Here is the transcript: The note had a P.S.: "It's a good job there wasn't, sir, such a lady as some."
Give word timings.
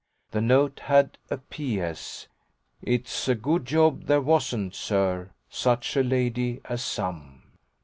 The 0.31 0.41
note 0.41 0.79
had 0.85 1.19
a 1.29 1.37
P.S.: 1.37 2.27
"It's 2.81 3.27
a 3.27 3.35
good 3.35 3.65
job 3.65 4.05
there 4.05 4.19
wasn't, 4.19 4.73
sir, 4.73 5.29
such 5.47 5.95
a 5.95 6.01
lady 6.01 6.59
as 6.65 6.83
some." 6.83 7.43